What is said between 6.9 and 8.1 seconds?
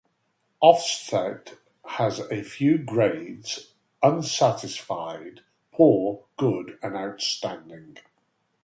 outstanding.